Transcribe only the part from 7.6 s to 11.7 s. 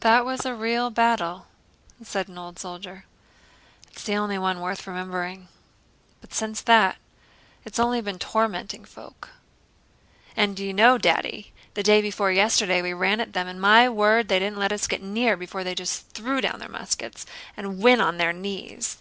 it's only been tormenting folk." "And do you know, Daddy,